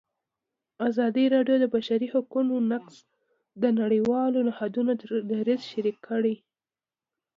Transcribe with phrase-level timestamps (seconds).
[0.87, 2.95] ازادي راډیو د د بشري حقونو نقض
[3.61, 4.91] د نړیوالو نهادونو
[5.29, 6.35] دریځ شریک کړی.